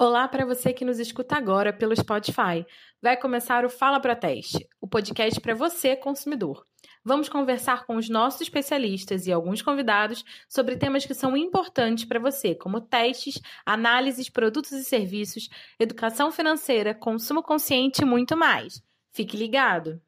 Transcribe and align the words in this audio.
Olá 0.00 0.28
para 0.28 0.46
você 0.46 0.72
que 0.72 0.84
nos 0.84 1.00
escuta 1.00 1.34
agora 1.34 1.72
pelo 1.72 1.96
Spotify. 1.96 2.64
Vai 3.02 3.16
começar 3.16 3.64
o 3.64 3.68
Fala 3.68 3.98
Proteste, 3.98 4.68
o 4.80 4.86
podcast 4.86 5.40
para 5.40 5.56
você, 5.56 5.96
consumidor. 5.96 6.64
Vamos 7.04 7.28
conversar 7.28 7.84
com 7.84 7.96
os 7.96 8.08
nossos 8.08 8.42
especialistas 8.42 9.26
e 9.26 9.32
alguns 9.32 9.60
convidados 9.60 10.24
sobre 10.48 10.76
temas 10.76 11.04
que 11.04 11.14
são 11.14 11.36
importantes 11.36 12.04
para 12.04 12.20
você, 12.20 12.54
como 12.54 12.80
testes, 12.80 13.40
análises, 13.66 14.30
produtos 14.30 14.70
e 14.70 14.84
serviços, 14.84 15.48
educação 15.80 16.30
financeira, 16.30 16.94
consumo 16.94 17.42
consciente 17.42 18.02
e 18.02 18.04
muito 18.04 18.36
mais. 18.36 18.80
Fique 19.10 19.36
ligado! 19.36 20.00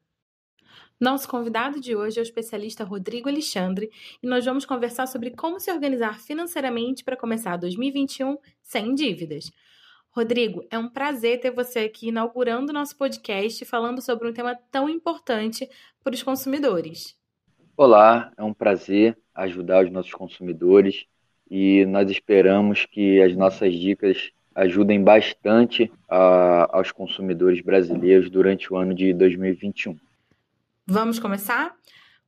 Nosso 0.97 1.27
convidado 1.27 1.81
de 1.81 1.97
hoje 1.97 2.17
é 2.17 2.21
o 2.21 2.23
especialista 2.23 2.85
Rodrigo 2.85 3.27
Alexandre 3.27 3.91
e 4.23 4.27
nós 4.27 4.45
vamos 4.45 4.65
conversar 4.65 5.05
sobre 5.05 5.31
como 5.31 5.59
se 5.59 5.69
organizar 5.69 6.17
financeiramente 6.17 7.03
para 7.03 7.17
começar 7.17 7.57
2021 7.57 8.37
sem 8.63 8.95
dívidas. 8.95 9.51
Rodrigo, 10.13 10.65
é 10.69 10.77
um 10.77 10.89
prazer 10.89 11.39
ter 11.39 11.51
você 11.51 11.79
aqui 11.79 12.09
inaugurando 12.09 12.73
nosso 12.73 12.97
podcast 12.97 13.63
falando 13.63 14.01
sobre 14.01 14.27
um 14.27 14.33
tema 14.33 14.53
tão 14.69 14.89
importante 14.89 15.69
para 16.03 16.13
os 16.13 16.21
consumidores. 16.21 17.17
Olá, 17.77 18.29
é 18.35 18.43
um 18.43 18.53
prazer 18.53 19.17
ajudar 19.33 19.85
os 19.85 19.91
nossos 19.91 20.11
consumidores 20.11 21.05
e 21.49 21.85
nós 21.85 22.11
esperamos 22.11 22.85
que 22.85 23.21
as 23.21 23.33
nossas 23.37 23.73
dicas 23.73 24.31
ajudem 24.53 25.01
bastante 25.01 25.89
a, 26.09 26.77
aos 26.77 26.91
consumidores 26.91 27.61
brasileiros 27.61 28.29
durante 28.29 28.71
o 28.71 28.75
ano 28.75 28.93
de 28.93 29.13
2021. 29.13 29.97
Vamos 30.85 31.19
começar? 31.19 31.73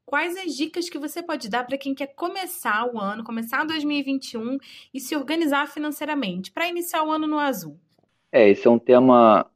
Quais 0.06 0.38
as 0.38 0.56
dicas 0.56 0.90
que 0.90 1.00
você 1.00 1.24
pode 1.24 1.50
dar 1.50 1.66
para 1.66 1.78
quem 1.78 1.96
quer 1.96 2.08
começar 2.08 2.86
o 2.94 3.00
ano, 3.00 3.24
começar 3.24 3.66
2021 3.66 4.58
e 4.94 5.00
se 5.00 5.16
organizar 5.16 5.68
financeiramente 5.68 6.52
para 6.52 6.68
iniciar 6.68 7.04
o 7.04 7.12
ano 7.12 7.26
no 7.26 7.40
azul? 7.40 7.80
É, 8.32 8.50
esse 8.50 8.68
é 8.68 8.70
um 8.70 8.80
tema 8.80 9.50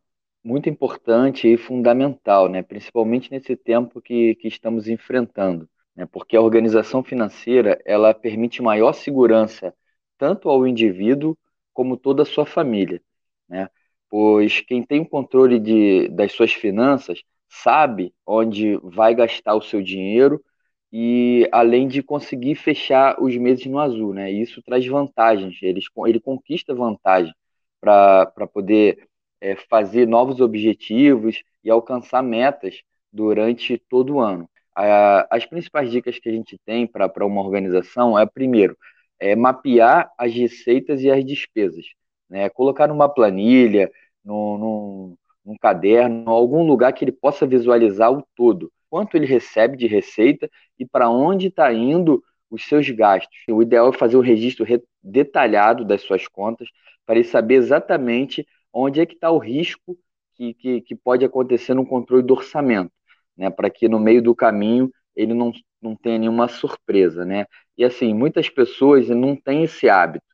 muito 0.43 0.69
importante 0.69 1.47
e 1.47 1.57
fundamental, 1.57 2.47
né? 2.47 2.63
principalmente 2.63 3.29
nesse 3.29 3.55
tempo 3.55 4.01
que, 4.01 4.35
que 4.35 4.47
estamos 4.47 4.87
enfrentando, 4.87 5.69
né? 5.95 6.05
porque 6.05 6.37
a 6.37 6.41
organização 6.41 7.03
financeira 7.03 7.79
ela 7.85 8.13
permite 8.13 8.61
maior 8.61 8.93
segurança 8.93 9.73
tanto 10.17 10.49
ao 10.49 10.65
indivíduo 10.65 11.37
como 11.73 11.97
toda 11.97 12.23
a 12.23 12.25
sua 12.25 12.45
família, 12.45 13.01
né? 13.47 13.69
pois 14.09 14.61
quem 14.61 14.81
tem 14.81 15.01
o 15.01 15.09
controle 15.09 15.59
de, 15.59 16.07
das 16.09 16.31
suas 16.31 16.53
finanças 16.53 17.21
sabe 17.49 18.13
onde 18.25 18.77
vai 18.83 19.15
gastar 19.15 19.55
o 19.55 19.61
seu 19.61 19.81
dinheiro 19.81 20.43
e 20.91 21.47
além 21.51 21.87
de 21.87 22.01
conseguir 22.01 22.55
fechar 22.55 23.21
os 23.21 23.35
meses 23.37 23.65
no 23.65 23.79
azul, 23.79 24.13
né? 24.13 24.31
Isso 24.31 24.61
traz 24.61 24.85
vantagens, 24.85 25.57
ele, 25.61 25.81
ele 26.07 26.19
conquista 26.19 26.73
vantagem 26.73 27.33
para 27.81 28.47
poder 28.53 29.07
é, 29.41 29.55
fazer 29.55 30.07
novos 30.07 30.39
objetivos 30.41 31.43
e 31.63 31.69
alcançar 31.69 32.23
metas 32.23 32.81
durante 33.11 33.77
todo 33.89 34.15
o 34.15 34.19
ano. 34.21 34.49
A, 34.75 35.27
as 35.35 35.45
principais 35.45 35.91
dicas 35.91 36.19
que 36.19 36.29
a 36.29 36.31
gente 36.31 36.59
tem 36.65 36.87
para 36.87 37.25
uma 37.25 37.41
organização 37.41 38.17
é, 38.17 38.25
primeiro, 38.25 38.77
é 39.19 39.35
mapear 39.35 40.11
as 40.17 40.33
receitas 40.33 41.01
e 41.01 41.11
as 41.11 41.23
despesas. 41.25 41.85
Né? 42.29 42.49
Colocar 42.49 42.87
numa 42.87 43.09
planilha, 43.09 43.91
no, 44.23 44.57
no, 44.57 45.19
num 45.47 45.57
caderno, 45.57 46.29
algum 46.29 46.67
lugar 46.67 46.91
que 46.91 47.05
ele 47.05 47.11
possa 47.11 47.47
visualizar 47.47 48.11
o 48.11 48.21
todo. 48.35 48.69
Quanto 48.89 49.15
ele 49.15 49.25
recebe 49.25 49.77
de 49.77 49.87
receita 49.87 50.49
e 50.77 50.85
para 50.85 51.09
onde 51.09 51.47
está 51.47 51.71
indo 51.73 52.21
os 52.49 52.65
seus 52.65 52.89
gastos. 52.89 53.37
O 53.49 53.61
ideal 53.61 53.89
é 53.89 53.93
fazer 53.93 54.17
um 54.17 54.21
registro 54.21 54.65
detalhado 55.01 55.85
das 55.85 56.01
suas 56.01 56.27
contas 56.27 56.67
para 57.05 57.15
ele 57.15 57.23
saber 57.23 57.55
exatamente 57.55 58.45
onde 58.73 58.99
é 58.99 59.05
que 59.05 59.13
está 59.13 59.31
o 59.31 59.37
risco 59.37 59.97
que, 60.35 60.53
que, 60.53 60.81
que, 60.81 60.95
pode 60.95 61.25
acontecer 61.25 61.73
no 61.73 61.85
controle 61.85 62.23
do 62.23 62.33
orçamento, 62.33 62.91
né? 63.35 63.49
para 63.49 63.69
que 63.69 63.87
no 63.87 63.99
meio 63.99 64.21
do 64.21 64.35
caminho 64.35 64.91
ele 65.15 65.33
não, 65.33 65.51
não 65.81 65.95
tenha 65.95 66.19
nenhuma 66.19 66.47
surpresa. 66.47 67.25
Né? 67.25 67.45
E 67.77 67.83
assim, 67.83 68.13
muitas 68.13 68.49
pessoas 68.49 69.07
não 69.09 69.35
têm 69.35 69.63
esse 69.63 69.89
hábito, 69.89 70.25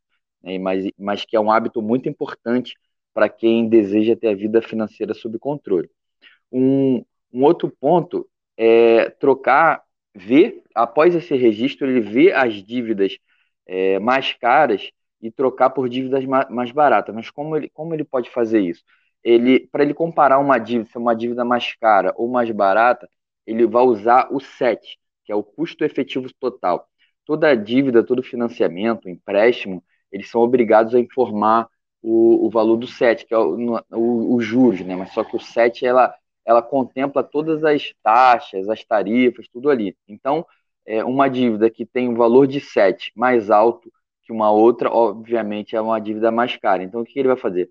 né? 0.41 0.57
mas, 0.57 0.85
mas 0.97 1.23
que 1.23 1.35
é 1.35 1.39
um 1.39 1.51
hábito 1.51 1.81
muito 1.81 2.09
importante 2.09 2.75
para 3.13 3.29
quem 3.29 3.67
deseja 3.67 4.15
ter 4.15 4.29
a 4.29 4.35
vida 4.35 4.61
financeira 4.61 5.13
sob 5.13 5.37
controle. 5.39 5.89
Um, 6.51 7.03
um 7.31 7.43
outro 7.43 7.69
ponto 7.69 8.27
é 8.57 9.09
trocar, 9.09 9.83
ver, 10.15 10.63
após 10.75 11.15
esse 11.15 11.35
registro, 11.35 11.89
ele 11.89 12.01
vê 12.01 12.31
as 12.31 12.55
dívidas 12.55 13.17
é, 13.65 13.99
mais 13.99 14.33
caras 14.33 14.91
e 15.21 15.31
trocar 15.31 15.69
por 15.69 15.87
dívidas 15.89 16.25
mais 16.25 16.71
baratas. 16.71 17.13
Mas 17.15 17.29
como 17.29 17.55
ele, 17.55 17.69
como 17.69 17.93
ele 17.93 18.03
pode 18.03 18.29
fazer 18.29 18.59
isso? 18.61 18.83
Ele, 19.23 19.67
para 19.67 19.83
ele 19.83 19.93
comparar 19.93 20.37
uma 20.39 20.57
dívida, 20.59 20.89
se 20.89 20.97
é 20.97 20.99
uma 20.99 21.15
dívida 21.15 21.45
mais 21.45 21.73
cara 21.75 22.13
ou 22.17 22.27
mais 22.27 22.51
barata, 22.51 23.09
ele 23.45 23.65
vai 23.65 23.83
usar 23.83 24.27
o 24.31 24.39
SET, 24.39 24.97
que 25.23 25.31
é 25.31 25.35
o 25.35 25.43
custo 25.43 25.83
efetivo 25.85 26.27
total. 26.39 26.87
Toda 27.25 27.55
dívida, 27.55 28.03
todo 28.03 28.21
financiamento, 28.21 29.09
empréstimo, 29.09 29.83
eles 30.11 30.29
são 30.29 30.41
obrigados 30.41 30.93
a 30.93 30.99
informar 30.99 31.67
o, 32.03 32.45
o 32.47 32.49
valor 32.49 32.77
do 32.77 32.87
SET, 32.87 33.25
que 33.25 33.33
é 33.33 33.37
o, 33.37 33.79
o, 33.91 34.35
o 34.35 34.41
juros, 34.41 34.81
né? 34.81 34.95
Mas 34.95 35.13
só 35.13 35.23
que 35.23 35.35
o 35.35 35.39
SET, 35.39 35.85
ela, 35.85 36.13
ela 36.45 36.61
contempla 36.61 37.23
todas 37.23 37.63
as 37.63 37.93
taxas, 38.03 38.69
as 38.69 38.83
tarifas, 38.83 39.47
tudo 39.47 39.69
ali. 39.69 39.95
Então, 40.07 40.45
é, 40.85 41.03
uma 41.03 41.29
dívida 41.29 41.69
que 41.69 41.85
tem 41.85 42.09
um 42.09 42.15
valor 42.15 42.45
de 42.47 42.59
SET 42.59 43.11
mais 43.15 43.49
alto 43.49 43.91
que 44.23 44.31
uma 44.31 44.51
outra, 44.51 44.89
obviamente, 44.91 45.75
é 45.75 45.81
uma 45.81 45.99
dívida 45.99 46.31
mais 46.31 46.55
cara. 46.57 46.83
Então, 46.83 47.01
o 47.01 47.05
que 47.05 47.19
ele 47.19 47.27
vai 47.27 47.37
fazer? 47.37 47.69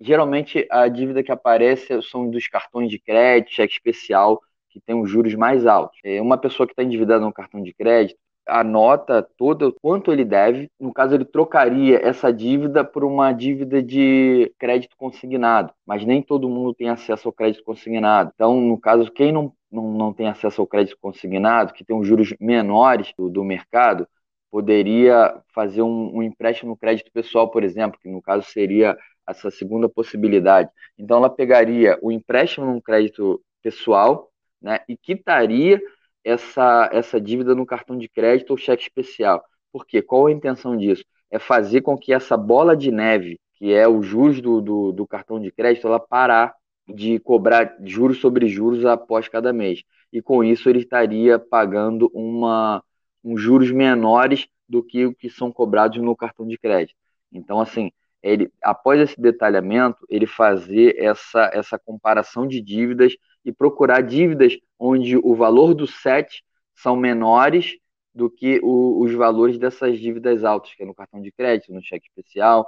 Geralmente, 0.00 0.66
a 0.70 0.88
dívida 0.88 1.22
que 1.22 1.30
aparece 1.32 2.00
são 2.02 2.28
dos 2.28 2.48
cartões 2.48 2.90
de 2.90 2.98
crédito, 2.98 3.54
cheque 3.54 3.72
especial, 3.74 4.40
que 4.70 4.80
tem 4.80 5.00
os 5.00 5.10
juros 5.10 5.34
mais 5.34 5.66
altos. 5.66 5.98
É, 6.04 6.20
uma 6.20 6.38
pessoa 6.38 6.66
que 6.66 6.72
está 6.72 6.82
endividada 6.82 7.24
no 7.24 7.32
cartão 7.32 7.62
de 7.62 7.72
crédito, 7.72 8.18
anota 8.52 9.26
todo 9.36 9.74
quanto 9.80 10.12
ele 10.12 10.24
deve. 10.24 10.70
No 10.78 10.92
caso, 10.92 11.14
ele 11.14 11.24
trocaria 11.24 11.98
essa 12.06 12.32
dívida 12.32 12.84
por 12.84 13.04
uma 13.04 13.32
dívida 13.32 13.82
de 13.82 14.52
crédito 14.58 14.96
consignado, 14.96 15.72
mas 15.86 16.04
nem 16.04 16.22
todo 16.22 16.48
mundo 16.48 16.74
tem 16.74 16.88
acesso 16.88 17.28
ao 17.28 17.32
crédito 17.32 17.64
consignado. 17.64 18.30
Então, 18.34 18.60
no 18.60 18.78
caso, 18.78 19.10
quem 19.10 19.32
não, 19.32 19.52
não, 19.70 19.92
não 19.92 20.12
tem 20.12 20.28
acesso 20.28 20.60
ao 20.60 20.66
crédito 20.66 20.98
consignado, 21.00 21.72
que 21.72 21.84
tem 21.84 21.98
os 21.98 22.06
juros 22.06 22.34
menores 22.38 23.12
do, 23.16 23.30
do 23.30 23.42
mercado, 23.42 24.06
poderia 24.50 25.40
fazer 25.54 25.82
um, 25.82 26.18
um 26.18 26.22
empréstimo 26.22 26.72
no 26.72 26.76
crédito 26.76 27.10
pessoal, 27.10 27.50
por 27.50 27.64
exemplo, 27.64 27.98
que 28.00 28.08
no 28.08 28.20
caso 28.20 28.46
seria 28.50 28.96
essa 29.26 29.50
segunda 29.50 29.88
possibilidade. 29.88 30.68
Então, 30.98 31.16
ela 31.16 31.30
pegaria 31.30 31.98
o 32.02 32.12
empréstimo 32.12 32.66
num 32.66 32.80
crédito 32.80 33.40
pessoal 33.62 34.30
né, 34.60 34.80
e 34.88 34.96
quitaria 34.96 35.80
essa, 36.24 36.88
essa 36.92 37.20
dívida 37.20 37.54
no 37.54 37.66
cartão 37.66 37.96
de 37.96 38.08
crédito 38.08 38.50
ou 38.50 38.56
cheque 38.56 38.82
especial. 38.82 39.44
Por 39.72 39.86
quê? 39.86 40.02
Qual 40.02 40.26
a 40.26 40.32
intenção 40.32 40.76
disso? 40.76 41.04
É 41.30 41.38
fazer 41.38 41.82
com 41.82 41.96
que 41.96 42.12
essa 42.12 42.36
bola 42.36 42.76
de 42.76 42.90
neve, 42.90 43.40
que 43.54 43.72
é 43.72 43.88
o 43.88 44.02
juros 44.02 44.40
do, 44.40 44.60
do, 44.60 44.92
do 44.92 45.06
cartão 45.06 45.40
de 45.40 45.50
crédito, 45.50 45.86
ela 45.86 46.00
parar 46.00 46.54
de 46.86 47.18
cobrar 47.20 47.76
juros 47.84 48.18
sobre 48.18 48.48
juros 48.48 48.84
após 48.84 49.28
cada 49.28 49.52
mês. 49.52 49.82
E 50.12 50.20
com 50.20 50.44
isso 50.44 50.68
ele 50.68 50.80
estaria 50.80 51.38
pagando 51.38 52.10
uma, 52.12 52.82
um 53.24 53.36
juros 53.36 53.70
menores 53.70 54.46
do 54.68 54.82
que 54.82 55.06
o 55.06 55.14
que 55.14 55.30
são 55.30 55.52
cobrados 55.52 56.02
no 56.02 56.16
cartão 56.16 56.46
de 56.46 56.58
crédito. 56.58 56.96
Então, 57.30 57.60
assim, 57.60 57.90
ele, 58.22 58.50
após 58.62 59.00
esse 59.00 59.20
detalhamento, 59.20 60.04
ele 60.08 60.26
fazer 60.26 60.96
essa, 60.98 61.50
essa 61.52 61.78
comparação 61.78 62.46
de 62.46 62.60
dívidas 62.60 63.16
e 63.44 63.52
procurar 63.52 64.00
dívidas 64.02 64.58
onde 64.78 65.16
o 65.16 65.34
valor 65.34 65.74
do 65.74 65.86
SET 65.86 66.42
são 66.74 66.96
menores 66.96 67.76
do 68.14 68.30
que 68.30 68.60
o, 68.62 69.00
os 69.00 69.12
valores 69.14 69.58
dessas 69.58 69.98
dívidas 69.98 70.44
altas, 70.44 70.74
que 70.74 70.82
é 70.82 70.86
no 70.86 70.94
cartão 70.94 71.20
de 71.20 71.32
crédito, 71.32 71.72
no 71.72 71.82
cheque 71.82 72.06
especial. 72.08 72.66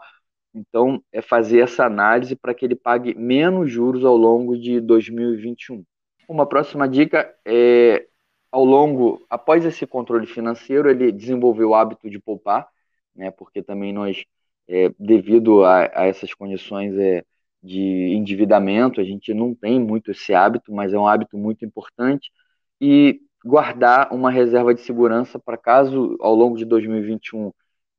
Então, 0.54 1.02
é 1.12 1.20
fazer 1.20 1.60
essa 1.60 1.84
análise 1.84 2.36
para 2.36 2.54
que 2.54 2.64
ele 2.64 2.76
pague 2.76 3.14
menos 3.14 3.70
juros 3.70 4.04
ao 4.04 4.16
longo 4.16 4.56
de 4.56 4.80
2021. 4.80 5.84
Uma 6.28 6.46
próxima 6.46 6.88
dica 6.88 7.34
é 7.44 8.06
ao 8.54 8.64
longo, 8.64 9.20
após 9.28 9.64
esse 9.64 9.84
controle 9.84 10.26
financeiro, 10.28 10.88
ele 10.88 11.10
desenvolveu 11.10 11.70
o 11.70 11.74
hábito 11.74 12.08
de 12.08 12.20
poupar, 12.20 12.68
né? 13.14 13.30
Porque 13.32 13.60
também 13.60 13.92
nós, 13.92 14.24
é, 14.68 14.90
devido 14.96 15.64
a, 15.64 15.90
a, 15.92 16.06
essas 16.06 16.32
condições 16.32 16.96
é, 16.96 17.24
de 17.64 17.80
endividamento, 18.14 19.00
a 19.00 19.04
gente 19.04 19.32
não 19.32 19.54
tem 19.54 19.80
muito 19.80 20.10
esse 20.10 20.34
hábito, 20.34 20.72
mas 20.72 20.92
é 20.92 20.98
um 20.98 21.06
hábito 21.06 21.38
muito 21.38 21.64
importante 21.64 22.30
e 22.78 23.20
guardar 23.44 24.12
uma 24.12 24.30
reserva 24.30 24.74
de 24.74 24.82
segurança 24.82 25.38
para 25.38 25.56
caso 25.56 26.16
ao 26.20 26.34
longo 26.34 26.56
de 26.58 26.64
2021 26.66 27.50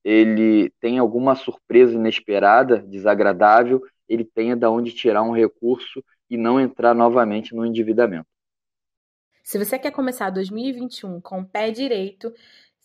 ele 0.05 0.69
tenha 0.79 1.01
alguma 1.01 1.33
surpresa 1.33 1.95
inesperada, 1.95 2.77
desagradável, 2.77 3.81
ele 4.07 4.23
tenha 4.23 4.55
de 4.55 4.67
onde 4.67 4.91
tirar 4.91 5.23
um 5.23 5.31
recurso 5.31 6.03
e 6.29 6.37
não 6.37 6.59
entrar 6.59 6.93
novamente 6.93 7.55
no 7.55 7.65
endividamento. 7.65 8.27
Se 9.43 9.57
você 9.57 9.79
quer 9.79 9.91
começar 9.91 10.29
2021 10.29 11.19
com 11.21 11.39
o 11.39 11.45
pé 11.45 11.71
direito, 11.71 12.31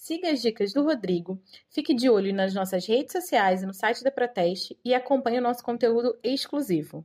Siga 0.00 0.30
as 0.30 0.40
dicas 0.40 0.72
do 0.72 0.82
Rodrigo, 0.82 1.38
fique 1.68 1.92
de 1.92 2.08
olho 2.08 2.34
nas 2.34 2.54
nossas 2.54 2.86
redes 2.86 3.12
sociais 3.12 3.62
e 3.62 3.66
no 3.66 3.74
site 3.74 4.02
da 4.02 4.10
Proteste 4.10 4.74
e 4.82 4.94
acompanhe 4.94 5.38
o 5.38 5.42
nosso 5.42 5.62
conteúdo 5.62 6.18
exclusivo. 6.24 7.04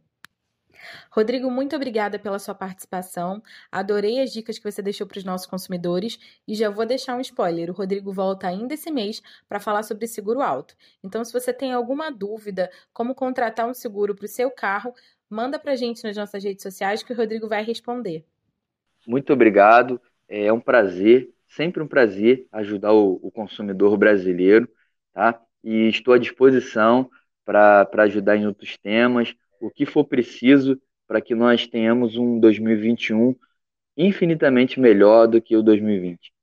Rodrigo, 1.12 1.52
muito 1.52 1.76
obrigada 1.76 2.18
pela 2.18 2.40
sua 2.40 2.56
participação. 2.56 3.44
Adorei 3.70 4.22
as 4.22 4.32
dicas 4.32 4.58
que 4.58 4.72
você 4.72 4.82
deixou 4.82 5.06
para 5.06 5.18
os 5.18 5.26
nossos 5.26 5.46
consumidores 5.46 6.18
e 6.48 6.56
já 6.56 6.70
vou 6.70 6.86
deixar 6.86 7.18
um 7.18 7.20
spoiler. 7.20 7.70
O 7.70 7.74
Rodrigo 7.74 8.14
volta 8.14 8.48
ainda 8.48 8.76
esse 8.76 8.90
mês 8.90 9.22
para 9.46 9.60
falar 9.60 9.84
sobre 9.84 10.08
seguro 10.08 10.42
alto. 10.42 10.74
Então, 11.04 11.22
se 11.26 11.34
você 11.34 11.52
tem 11.52 11.74
alguma 11.74 12.10
dúvida 12.10 12.72
como 12.94 13.14
contratar 13.14 13.68
um 13.68 13.74
seguro 13.74 14.16
para 14.16 14.26
o 14.26 14.30
seu 14.30 14.50
carro, 14.50 14.94
manda 15.30 15.60
para 15.60 15.74
a 15.74 15.76
gente 15.76 16.02
nas 16.06 16.16
nossas 16.16 16.42
redes 16.42 16.64
sociais 16.64 17.04
que 17.04 17.12
o 17.12 17.18
Rodrigo 17.18 17.50
vai 17.50 17.62
responder. 17.62 18.24
Muito 19.06 19.34
obrigado. 19.34 20.00
É 20.30 20.52
um 20.54 20.62
prazer, 20.62 21.35
sempre 21.56 21.82
um 21.82 21.88
prazer 21.88 22.48
ajudar 22.52 22.94
o, 22.94 23.20
o 23.22 23.32
consumidor 23.32 23.98
brasileiro, 23.98 24.68
tá? 25.14 25.40
E 25.64 25.88
estou 25.88 26.14
à 26.14 26.18
disposição 26.18 27.10
para 27.44 27.88
ajudar 28.04 28.38
em 28.38 28.46
outros 28.46 28.78
temas 28.78 29.34
o 29.60 29.70
que 29.70 29.86
for 29.86 30.04
preciso 30.04 30.80
para 31.08 31.22
que 31.22 31.34
nós 31.34 31.68
tenhamos 31.68 32.18
um 32.18 32.40
2021 32.40 33.36
infinitamente 33.98 34.80
melhor 34.80 35.28
do 35.28 35.42
que 35.42 35.56
o 35.56 35.64
2020. 35.64 36.34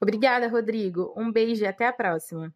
Obrigada, 0.00 0.48
Rodrigo. 0.48 1.12
Um 1.16 1.32
beijo 1.32 1.64
e 1.64 1.66
até 1.66 1.86
a 1.86 1.92
próxima. 1.92 2.52